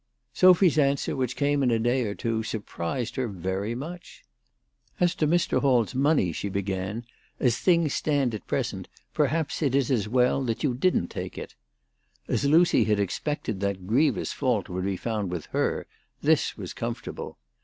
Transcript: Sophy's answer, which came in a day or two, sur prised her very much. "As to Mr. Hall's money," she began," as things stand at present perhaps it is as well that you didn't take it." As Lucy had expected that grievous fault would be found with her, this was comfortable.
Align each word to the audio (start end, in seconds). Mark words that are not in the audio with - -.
Sophy's 0.33 0.79
answer, 0.79 1.15
which 1.15 1.35
came 1.35 1.61
in 1.61 1.69
a 1.69 1.77
day 1.77 2.05
or 2.07 2.15
two, 2.15 2.41
sur 2.41 2.57
prised 2.61 3.17
her 3.17 3.27
very 3.27 3.75
much. 3.75 4.23
"As 4.99 5.13
to 5.13 5.27
Mr. 5.27 5.61
Hall's 5.61 5.93
money," 5.93 6.31
she 6.31 6.49
began," 6.49 7.05
as 7.39 7.59
things 7.59 7.93
stand 7.93 8.33
at 8.33 8.47
present 8.47 8.89
perhaps 9.13 9.61
it 9.61 9.75
is 9.75 9.91
as 9.91 10.09
well 10.09 10.43
that 10.45 10.63
you 10.63 10.73
didn't 10.73 11.09
take 11.11 11.37
it." 11.37 11.53
As 12.27 12.45
Lucy 12.45 12.85
had 12.85 12.99
expected 12.99 13.59
that 13.59 13.85
grievous 13.85 14.33
fault 14.33 14.69
would 14.69 14.85
be 14.85 14.97
found 14.97 15.29
with 15.29 15.45
her, 15.53 15.85
this 16.19 16.57
was 16.57 16.73
comfortable. 16.73 17.37